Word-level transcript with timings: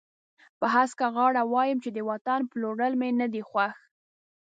په 0.59 0.65
هسکه 0.75 1.07
غاړه 1.15 1.43
وایم 1.53 1.77
چې 1.83 1.89
د 1.93 1.99
وطن 2.09 2.39
پلورل 2.51 2.93
مې 3.01 3.09
نه 3.19 3.27
دي 3.33 3.41
خوښ. 3.49 3.75